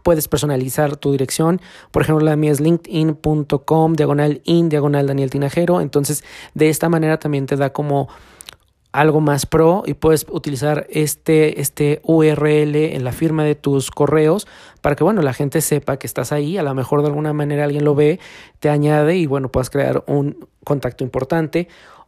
puedes 0.03 0.29
personalizar 0.29 0.97
tu 0.97 1.13
dirección. 1.13 1.61
Por 1.91 2.03
ejemplo, 2.03 2.25
la 2.25 2.37
mía 2.37 2.53
es 2.53 2.61
linkedin.com, 2.61 3.95
diagonal 3.95 4.41
in, 4.45 4.69
diagonal 4.69 5.07
Daniel 5.07 5.31
Tinajero. 5.31 5.81
Entonces, 5.81 6.25
de 6.55 6.69
esta 6.69 6.89
manera 6.89 7.19
también 7.19 7.47
te 7.47 7.57
da 7.57 7.73
como 7.73 8.09
algo 8.95 9.21
más 9.21 9.45
pro 9.45 9.83
y 9.87 9.95
puedes 9.95 10.25
utilizar 10.31 10.87
este, 10.89 11.61
este 11.61 12.01
URL 12.05 12.77
en 12.77 13.03
la 13.03 13.11
firma 13.11 13.43
de 13.43 13.57
tus 13.57 13.91
correos 13.91 14.47
para 14.83 14.95
que 14.95 15.03
bueno 15.03 15.21
la 15.21 15.33
gente 15.33 15.61
sepa 15.63 15.97
que 15.99 16.07
estás 16.07 16.31
ahí 16.31 16.57
a 16.59 16.63
lo 16.63 16.73
mejor 16.75 17.03
de 17.03 17.09
alguna 17.09 17.33
manera 17.33 17.65
alguien 17.65 17.85
lo 17.85 17.97
ve 17.97 18.21
te 18.61 18.71
añade 18.71 19.17
y 19.17 19.27
bueno 19.27 19.51
puedes 19.51 19.69
crear 19.69 20.05
un 20.07 20.47
contacto 20.63 21.03
importante 21.03 21.67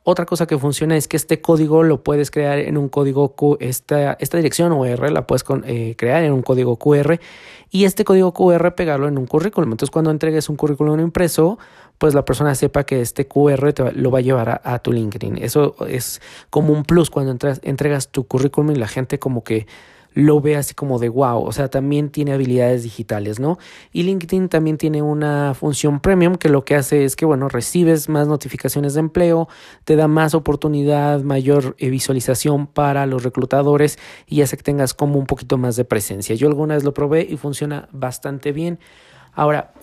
otra 0.09 0.25
cosa 0.25 0.47
que 0.47 0.57
funciona 0.57 0.97
es 0.97 1.09
que 1.09 1.17
este 1.17 1.41
código 1.41 1.83
lo 1.83 2.05
puedes 2.05 2.31
crear 2.31 2.61
en 2.61 2.79
un 2.79 2.89
código 2.89 3.31
Q, 3.31 3.57
esta, 3.59 4.13
esta 4.21 4.37
dirección 4.37 4.71
URL 4.71 5.13
la 5.13 5.27
puedes 5.27 5.45
eh, 5.65 5.97
crear 5.99 6.23
en 6.23 6.33
un 6.33 6.43
código 6.43 6.77
QR 6.77 7.19
y 7.73 7.87
este 7.87 8.05
código 8.05 8.33
QR 8.33 8.77
pegarlo 8.77 9.09
en 9.09 9.19
un 9.19 9.27
currículum. 9.27 9.73
Entonces 9.73 9.91
cuando 9.91 10.13
entregues 10.13 10.49
un 10.49 10.55
currículum 10.55 11.01
impreso, 11.01 11.59
pues 11.99 12.15
la 12.15 12.25
persona 12.25 12.55
sepa 12.55 12.85
que 12.85 13.01
este 13.01 13.27
QR 13.27 13.73
te 13.73 13.93
lo 13.93 14.11
va 14.11 14.19
a 14.19 14.23
llevar 14.23 14.61
a, 14.63 14.79
tu 14.81 14.93
LinkedIn. 14.93 15.39
Eso 15.39 15.77
es 15.89 16.21
como 16.51 16.73
un 16.73 16.85
plus 16.85 17.11
cuando 17.11 17.37
entregas 17.63 18.09
tu 18.09 18.27
currículum 18.27 18.73
y 18.73 18.77
la 18.77 18.89
gente 18.89 19.19
como 19.19 19.45
que 19.45 19.67
lo 20.17 20.41
ve 20.41 20.57
así 20.57 20.73
como 20.73 20.99
de 20.99 21.11
wow, 21.11 21.45
o 21.45 21.53
sea, 21.53 21.69
también 21.69 22.09
tiene 22.09 22.33
habilidades 22.33 22.83
digitales, 22.83 23.39
¿no? 23.39 23.59
Y 23.93 24.03
LinkedIn 24.05 24.49
también 24.49 24.79
tiene 24.79 25.03
una 25.03 25.53
función 25.53 26.01
premium 26.01 26.37
que 26.37 26.49
lo 26.49 26.65
que 26.65 26.75
hace 26.75 27.05
es 27.05 27.17
que, 27.17 27.27
bueno, 27.27 27.51
recibes 27.51 28.09
más 28.09 28.27
notificaciones 28.27 28.95
de 28.95 29.01
empleo, 29.01 29.47
te 29.85 29.95
da 29.95 30.09
más 30.09 30.35
oportunidad, 30.35 31.21
mayor 31.21 31.77
eh, 31.79 31.91
visualización 31.91 32.67
para 32.67 33.05
los 33.05 33.25
reclutadores 33.25 33.99
y 34.27 34.41
hace 34.41 34.57
que 34.57 34.63
tengas 34.63 34.95
como 34.95 35.19
un 35.19 35.27
poquito 35.27 35.59
más 35.59 35.77
de 35.77 35.85
presencia. 35.85 36.35
Yo 36.35 36.49
alguna 36.49 36.77
vez 36.77 36.85
lo 36.85 36.95
probé 36.95 37.27
y 37.29 37.37
funciona 37.37 37.87
bastante 37.93 38.53
bien. 38.53 38.79
Ahora, 39.35 39.75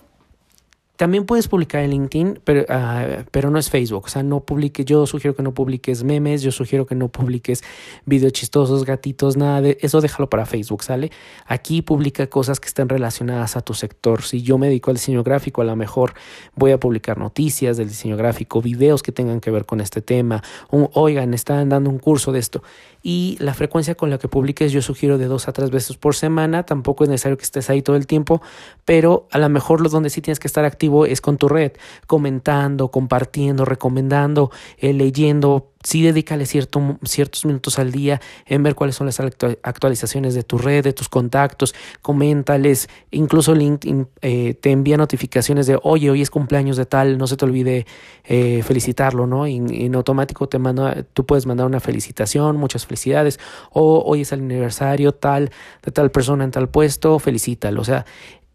también 0.96 1.26
puedes 1.26 1.48
publicar 1.48 1.84
en 1.84 1.90
LinkedIn, 1.90 2.40
pero, 2.44 2.66
ah, 2.70 3.24
pero 3.32 3.50
no 3.50 3.58
es 3.58 3.70
Facebook. 3.72 4.04
O 4.06 4.10
sea, 4.10 4.22
no 4.22 4.42
publiques, 4.42 4.86
yo 4.86 5.08
sugiero 5.08 5.36
que 5.36 5.42
no 5.42 5.54
publiques 5.54 6.04
memes, 6.04 6.44
yo 6.44 6.52
sugiero 6.52 6.86
que 6.86 6.94
no 6.94 7.08
publiques 7.08 7.64
videos 8.06 8.34
chistosos, 8.34 8.86
gatitos, 8.86 9.36
nada 9.36 9.62
de 9.62 9.78
eso, 9.82 10.02
déjalo 10.02 10.30
para 10.30 10.46
Facebook, 10.46 10.84
¿sale? 10.84 11.12
Aquí 11.48 11.82
publica 11.82 12.28
cosas 12.28 12.60
que 12.60 12.68
estén 12.68 12.90
relacionadas 12.90 13.58
a 13.58 13.62
tu 13.62 13.74
sector. 13.74 14.22
Si 14.22 14.44
yo 14.44 14.60
me 14.60 14.68
dedico 14.68 14.92
al 14.92 14.98
diseño 14.98 15.24
gráfico, 15.24 15.62
a 15.64 15.66
lo 15.66 15.76
mejor 15.76 16.14
voy 16.56 16.72
a 16.72 16.80
publicar 16.80 17.18
noticias 17.18 17.76
del 17.78 17.90
diseño 17.90 18.16
gráfico, 18.16 18.62
videos 18.62 19.02
que 19.02 19.12
tengan 19.12 19.40
que 19.40 19.50
ver 19.50 19.66
con 19.66 19.82
este 19.82 20.02
tema. 20.02 20.44
oigan, 20.70 21.34
están 21.34 21.70
dando 21.70 21.90
un 21.90 21.98
curso 21.98 22.32
de 22.32 22.40
esto 22.40 22.62
y 23.02 23.36
la 23.40 23.54
frecuencia 23.54 23.96
con 23.96 24.10
la 24.10 24.18
que 24.18 24.28
publiques 24.30 24.72
yo 24.72 24.82
sugiero 24.82 25.18
de 25.18 25.26
dos 25.26 25.48
a 25.48 25.54
tres 25.54 25.72
veces 25.72 25.98
por 25.98 26.16
semana, 26.16 26.64
tampoco 26.64 27.04
es 27.04 27.10
necesario 27.10 27.38
que 27.38 27.44
estés 27.44 27.70
ahí 27.70 27.82
todo 27.82 27.96
el 27.96 28.08
tiempo, 28.08 28.42
pero 28.86 29.28
a 29.32 29.40
lo 29.40 29.50
mejor 29.50 29.82
lo 29.82 29.90
donde 29.90 30.10
sí 30.10 30.22
tienes 30.22 30.40
que 30.40 30.48
estar 30.48 30.66
activo 30.66 30.84
es 31.06 31.22
con 31.22 31.38
tu 31.38 31.48
red, 31.48 31.74
comentando, 32.08 32.90
compartiendo, 32.90 33.66
recomendando, 33.66 34.52
eh, 34.78 34.94
leyendo, 34.94 35.72
sí 35.84 36.02
dedícale 36.02 36.46
cierto, 36.46 36.98
ciertos 37.04 37.46
minutos 37.46 37.78
al 37.78 37.92
día 37.92 38.22
en 38.46 38.64
ver 38.64 38.76
cuáles 38.76 38.96
son 38.96 39.08
las 39.08 39.20
actualizaciones 39.20 40.34
de 40.34 40.44
tu 40.44 40.58
red, 40.58 40.84
de 40.84 40.94
tus 40.94 41.10
contactos, 41.10 41.76
coméntales, 42.02 42.90
incluso 43.12 43.54
LinkedIn 43.54 44.08
eh, 44.22 44.54
te 44.56 44.72
envía 44.72 44.98
notificaciones 44.98 45.68
de, 45.68 45.78
oye, 45.84 46.10
hoy 46.10 46.22
es 46.22 46.30
cumpleaños 46.30 46.78
de 46.78 46.86
tal, 46.86 47.18
no 47.18 47.28
se 47.28 47.38
te 47.38 47.46
olvide 47.46 47.86
eh, 48.24 48.64
felicitarlo, 48.64 49.28
¿no? 49.28 49.48
Y, 49.48 49.58
en 49.58 49.96
automático 49.96 50.48
te 50.48 50.60
manda, 50.60 51.04
tú 51.14 51.26
puedes 51.26 51.46
mandar 51.46 51.66
una 51.68 51.80
felicitación, 51.80 52.58
muchas 52.58 52.86
felicidades, 52.86 53.40
o 53.72 54.04
hoy 54.06 54.22
es 54.22 54.32
el 54.32 54.40
aniversario 54.42 55.14
tal, 55.14 55.52
de 55.84 55.92
tal 55.92 56.12
persona 56.12 56.44
en 56.44 56.52
tal 56.52 56.70
puesto, 56.70 57.20
felicítalo, 57.20 57.82
o 57.82 57.86
sea, 57.86 58.06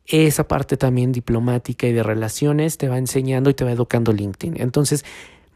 esa 0.08 0.48
parte 0.48 0.76
también 0.76 1.12
diplomática 1.12 1.86
y 1.86 1.92
de 1.92 2.02
relaciones 2.02 2.78
te 2.78 2.88
va 2.88 2.98
enseñando 2.98 3.50
y 3.50 3.54
te 3.54 3.64
va 3.64 3.72
educando 3.72 4.12
LinkedIn. 4.12 4.60
Entonces, 4.60 5.04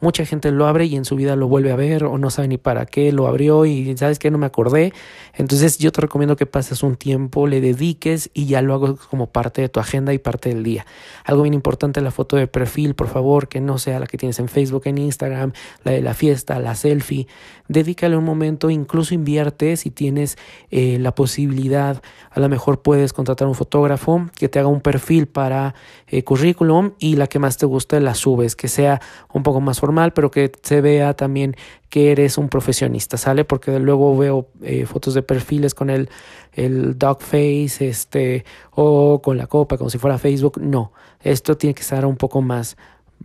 Mucha 0.02 0.26
gente 0.26 0.50
lo 0.50 0.66
abre 0.66 0.86
y 0.86 0.96
en 0.96 1.04
su 1.04 1.14
vida 1.14 1.36
lo 1.36 1.46
vuelve 1.46 1.70
a 1.70 1.76
ver 1.76 2.02
o 2.02 2.18
no 2.18 2.28
sabe 2.28 2.48
ni 2.48 2.58
para 2.58 2.86
qué 2.86 3.12
lo 3.12 3.28
abrió 3.28 3.66
y 3.66 3.96
sabes 3.96 4.18
que 4.18 4.32
no 4.32 4.36
me 4.36 4.46
acordé. 4.46 4.92
Entonces 5.32 5.78
yo 5.78 5.92
te 5.92 6.00
recomiendo 6.00 6.34
que 6.34 6.44
pases 6.44 6.82
un 6.82 6.96
tiempo, 6.96 7.46
le 7.46 7.60
dediques 7.60 8.28
y 8.34 8.46
ya 8.46 8.62
lo 8.62 8.74
hago 8.74 8.96
como 8.96 9.28
parte 9.28 9.62
de 9.62 9.68
tu 9.68 9.78
agenda 9.78 10.12
y 10.12 10.18
parte 10.18 10.48
del 10.48 10.64
día. 10.64 10.86
Algo 11.24 11.42
bien 11.42 11.54
importante, 11.54 12.00
la 12.00 12.10
foto 12.10 12.34
de 12.34 12.48
perfil, 12.48 12.96
por 12.96 13.06
favor, 13.06 13.46
que 13.46 13.60
no 13.60 13.78
sea 13.78 14.00
la 14.00 14.08
que 14.08 14.18
tienes 14.18 14.40
en 14.40 14.48
Facebook, 14.48 14.82
en 14.86 14.98
Instagram, 14.98 15.52
la 15.84 15.92
de 15.92 16.02
la 16.02 16.14
fiesta, 16.14 16.58
la 16.58 16.74
selfie. 16.74 17.28
Dedícale 17.68 18.16
un 18.16 18.24
momento, 18.24 18.70
incluso 18.70 19.14
invierte 19.14 19.76
si 19.76 19.92
tienes 19.92 20.36
eh, 20.72 20.98
la 20.98 21.14
posibilidad. 21.14 22.02
A 22.32 22.40
lo 22.40 22.48
mejor 22.48 22.82
puedes 22.82 23.12
contratar 23.12 23.46
un 23.46 23.54
fotógrafo 23.54 24.26
que 24.36 24.48
te 24.48 24.58
haga 24.58 24.68
un 24.68 24.80
perfil 24.80 25.28
para 25.28 25.76
eh, 26.08 26.24
currículum 26.24 26.90
y 26.98 27.14
la 27.14 27.28
que 27.28 27.38
más 27.38 27.56
te 27.56 27.66
guste 27.66 28.00
la 28.00 28.16
subes, 28.16 28.56
que 28.56 28.66
sea 28.66 29.00
un 29.32 29.44
poco 29.44 29.60
más 29.60 29.78
formal 29.78 29.91
pero 30.14 30.30
que 30.30 30.50
se 30.62 30.80
vea 30.80 31.14
también 31.14 31.56
que 31.88 32.10
eres 32.10 32.38
un 32.38 32.48
profesionista, 32.48 33.16
¿sale? 33.16 33.44
Porque 33.44 33.78
luego 33.78 34.16
veo 34.16 34.48
eh, 34.62 34.86
fotos 34.86 35.14
de 35.14 35.22
perfiles 35.22 35.74
con 35.74 35.90
el, 35.90 36.08
el 36.52 36.98
dog 36.98 37.20
face, 37.22 37.88
este, 37.88 38.44
o 38.70 39.20
con 39.20 39.36
la 39.36 39.46
copa, 39.46 39.76
como 39.76 39.90
si 39.90 39.98
fuera 39.98 40.18
Facebook. 40.18 40.58
No, 40.60 40.92
esto 41.20 41.56
tiene 41.56 41.74
que 41.74 41.82
estar 41.82 42.06
un 42.06 42.16
poco 42.16 42.40
más 42.40 42.76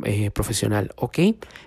eh, 0.03 0.29
profesional, 0.29 0.91
¿ok? 0.97 1.19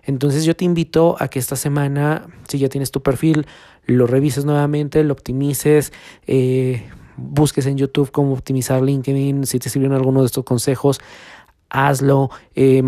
Entonces 0.05 0.45
yo 0.45 0.55
te 0.55 0.65
invito 0.65 1.17
a 1.19 1.29
que 1.29 1.39
esta 1.39 1.57
semana, 1.57 2.27
si 2.47 2.59
ya 2.59 2.69
tienes 2.69 2.91
tu 2.91 3.03
perfil, 3.03 3.47
lo 3.87 4.07
revises 4.07 4.45
nuevamente, 4.45 5.03
lo 5.03 5.15
optimices, 5.15 5.93
eh, 6.27 6.89
busques 7.17 7.67
en 7.67 7.77
YouTube 7.77 8.13
cómo 8.13 8.35
optimizar 8.35 8.83
LinkedIn, 8.83 9.47
si 9.47 9.59
te 9.59 9.69
sirvieron 9.69 9.97
alguno 9.97 10.21
de 10.21 10.27
estos 10.27 10.45
consejos, 10.45 11.01
hazlo. 11.71 12.31
Eh, 12.55 12.83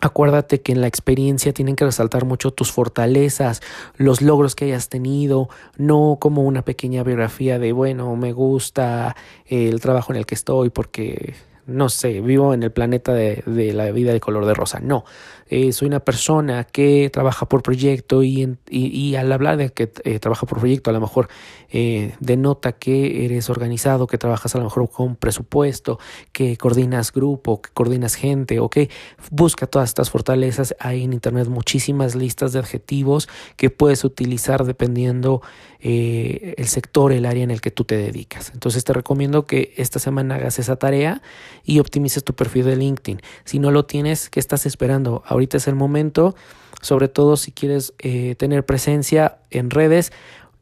Acuérdate 0.00 0.62
que 0.62 0.72
en 0.72 0.80
la 0.80 0.86
experiencia 0.86 1.52
tienen 1.52 1.76
que 1.76 1.84
resaltar 1.84 2.24
mucho 2.24 2.52
tus 2.52 2.72
fortalezas, 2.72 3.60
los 3.96 4.22
logros 4.22 4.54
que 4.54 4.64
hayas 4.66 4.88
tenido, 4.88 5.48
no 5.76 6.16
como 6.18 6.42
una 6.42 6.62
pequeña 6.62 7.02
biografía 7.02 7.58
de, 7.58 7.72
bueno, 7.72 8.16
me 8.16 8.32
gusta 8.32 9.14
el 9.46 9.80
trabajo 9.80 10.12
en 10.12 10.18
el 10.18 10.26
que 10.26 10.34
estoy 10.34 10.70
porque 10.70 11.34
no 11.70 11.88
sé, 11.88 12.20
vivo 12.20 12.54
en 12.54 12.62
el 12.62 12.72
planeta 12.72 13.12
de, 13.12 13.42
de 13.46 13.72
la 13.72 13.90
vida 13.92 14.12
de 14.12 14.20
color 14.20 14.46
de 14.46 14.54
rosa. 14.54 14.80
No, 14.80 15.04
eh, 15.52 15.72
soy 15.72 15.88
una 15.88 15.98
persona 15.98 16.62
que 16.62 17.10
trabaja 17.12 17.48
por 17.48 17.64
proyecto 17.64 18.22
y, 18.22 18.56
y, 18.68 19.16
al 19.16 19.32
hablar 19.32 19.56
de 19.56 19.70
que 19.70 19.90
eh, 20.04 20.20
trabaja 20.20 20.46
por 20.46 20.60
proyecto, 20.60 20.90
a 20.90 20.92
lo 20.92 21.00
mejor 21.00 21.28
eh, 21.70 22.14
denota 22.20 22.70
que 22.70 23.24
eres 23.24 23.50
organizado, 23.50 24.06
que 24.06 24.16
trabajas 24.16 24.54
a 24.54 24.58
lo 24.58 24.64
mejor 24.64 24.88
con 24.88 25.16
presupuesto, 25.16 25.98
que 26.30 26.56
coordinas 26.56 27.12
grupo, 27.12 27.60
que 27.60 27.70
coordinas 27.72 28.14
gente, 28.14 28.60
o 28.60 28.70
que 28.70 28.90
busca 29.32 29.66
todas 29.66 29.88
estas 29.90 30.08
fortalezas. 30.08 30.76
Hay 30.78 31.02
en 31.02 31.12
Internet 31.12 31.48
muchísimas 31.48 32.14
listas 32.14 32.52
de 32.52 32.60
adjetivos 32.60 33.28
que 33.56 33.70
puedes 33.70 34.04
utilizar 34.04 34.64
dependiendo 34.64 35.42
el 35.80 36.68
sector, 36.68 37.10
el 37.10 37.24
área 37.24 37.42
en 37.42 37.50
el 37.50 37.62
que 37.62 37.70
tú 37.70 37.84
te 37.84 37.96
dedicas. 37.96 38.50
Entonces 38.52 38.84
te 38.84 38.92
recomiendo 38.92 39.46
que 39.46 39.72
esta 39.78 39.98
semana 39.98 40.34
hagas 40.34 40.58
esa 40.58 40.76
tarea 40.76 41.22
y 41.64 41.78
optimices 41.78 42.24
tu 42.24 42.34
perfil 42.34 42.64
de 42.64 42.76
LinkedIn. 42.76 43.20
Si 43.44 43.58
no 43.58 43.70
lo 43.70 43.84
tienes, 43.84 44.30
¿qué 44.30 44.40
estás 44.40 44.66
esperando? 44.66 45.22
Ahorita 45.26 45.56
es 45.56 45.68
el 45.68 45.74
momento, 45.74 46.34
sobre 46.80 47.08
todo 47.08 47.36
si 47.36 47.52
quieres 47.52 47.94
eh, 47.98 48.34
tener 48.36 48.64
presencia 48.64 49.38
en 49.50 49.70
redes, 49.70 50.12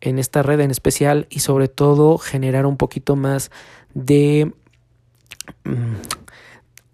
en 0.00 0.18
esta 0.18 0.42
red 0.42 0.60
en 0.60 0.70
especial 0.70 1.26
y 1.30 1.40
sobre 1.40 1.68
todo 1.68 2.18
generar 2.18 2.66
un 2.66 2.76
poquito 2.76 3.16
más 3.16 3.50
de... 3.94 4.52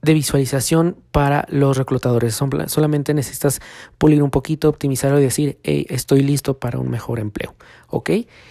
De 0.05 0.13
visualización 0.13 0.97
para 1.13 1.47
los 1.49 1.79
reclutadores. 1.79 2.35
Solamente 2.67 3.15
necesitas 3.15 3.63
pulir 3.97 4.23
un 4.23 4.31
poquito, 4.31 4.69
optimizarlo 4.69 5.19
y 5.19 5.23
decir, 5.23 5.59
hey, 5.63 5.87
estoy 5.89 6.21
listo 6.21 6.59
para 6.59 6.79
un 6.79 6.91
mejor 6.91 7.21
empleo. 7.21 7.55
¿Ok? 7.89 8.11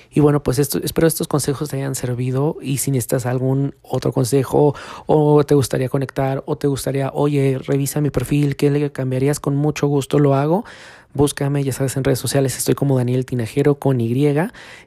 Y 0.10 0.20
bueno, 0.20 0.42
pues 0.42 0.58
esto, 0.58 0.80
espero 0.84 1.06
estos 1.06 1.28
consejos 1.28 1.70
te 1.70 1.76
hayan 1.76 1.94
servido 1.94 2.58
y 2.60 2.78
si 2.78 2.90
necesitas 2.90 3.28
algún 3.28 3.76
otro 3.84 4.12
consejo 4.12 4.74
o 5.06 5.44
te 5.44 5.54
gustaría 5.54 5.90
conectar 5.90 6.44
o 6.48 6.56
te 6.56 6.68
gustaría, 6.68 7.12
oye, 7.14 7.60
revisa 7.60 8.02
mi 8.02 8.10
perfil, 8.10 8.56
¿qué 8.56 8.72
le 8.72 8.92
cambiarías? 8.92 9.40
Con 9.40 9.56
mucho 9.56 9.86
gusto 9.86 10.18
lo 10.18 10.34
hago. 10.34 10.66
Búscame, 11.14 11.64
ya 11.64 11.72
sabes, 11.72 11.96
en 11.96 12.04
redes 12.04 12.18
sociales 12.18 12.58
estoy 12.58 12.74
como 12.74 12.98
Daniel 12.98 13.26
Tinajero 13.26 13.76
con 13.76 14.02
Y 14.02 14.14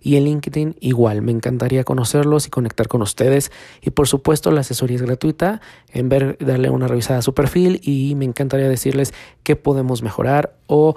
y 0.02 0.16
en 0.16 0.24
LinkedIn 0.24 0.76
igual. 0.80 1.22
Me 1.22 1.30
encantaría 1.30 1.84
conocerlos 1.84 2.48
y 2.48 2.50
conectar 2.50 2.88
con 2.88 3.00
ustedes. 3.02 3.52
Y 3.80 3.90
por 3.90 4.08
supuesto, 4.08 4.50
la 4.50 4.62
asesoría 4.62 4.96
es 4.96 5.02
gratuita. 5.02 5.60
En 5.92 6.08
ver, 6.08 6.36
darle 6.40 6.70
una 6.70 6.88
revisada 6.88 7.20
a 7.20 7.22
su 7.22 7.32
perfil 7.32 7.80
y 7.84 8.14
me 8.16 8.24
encantaría 8.24 8.68
decirles 8.68 9.14
qué 9.44 9.54
podemos 9.54 10.02
mejorar 10.02 10.56
o 10.66 10.96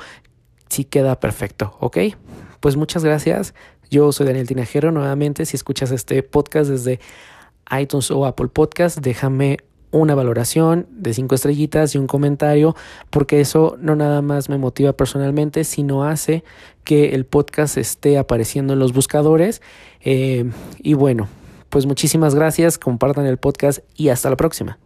si 0.68 0.84
queda 0.84 1.20
perfecto, 1.20 1.78
¿ok? 1.80 1.98
Pues 2.60 2.76
muchas 2.76 3.04
gracias. 3.04 3.54
Yo 3.92 4.12
soy 4.12 4.26
Daniel 4.26 4.48
Tinajero. 4.48 4.92
Nuevamente, 4.92 5.46
si 5.46 5.56
escuchas 5.56 5.92
este 5.92 6.24
podcast 6.24 6.72
desde 6.72 7.00
iTunes 7.72 8.10
o 8.10 8.26
Apple 8.26 8.48
Podcast, 8.48 8.98
déjame 8.98 9.60
una 9.92 10.16
valoración 10.16 10.88
de 10.92 11.14
cinco 11.14 11.36
estrellitas 11.36 11.96
y 11.96 11.98
un 11.98 12.08
comentario, 12.08 12.76
porque 13.10 13.42
eso 13.42 13.78
no 13.80 13.96
nada 13.96 14.22
más 14.22 14.50
me 14.50 14.58
motiva 14.58 14.94
personalmente, 14.94 15.64
sino 15.64 16.04
hace 16.04 16.44
que 16.84 17.16
el 17.16 17.26
podcast 17.26 17.78
esté 17.78 18.18
apareciendo 18.18 18.74
en 18.74 18.80
los 18.80 18.94
buscadores. 18.94 19.62
Eh, 20.02 20.50
y 20.80 20.94
bueno, 20.94 21.28
pues 21.70 21.86
muchísimas 21.86 22.36
gracias, 22.36 22.78
compartan 22.78 23.26
el 23.26 23.38
podcast 23.38 23.80
y 23.96 24.10
hasta 24.10 24.30
la 24.30 24.38
próxima. 24.38 24.78